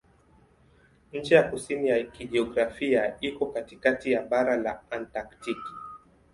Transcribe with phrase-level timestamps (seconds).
[1.13, 5.73] Ncha ya kusini ya kijiografia iko katikati ya bara la Antaktiki.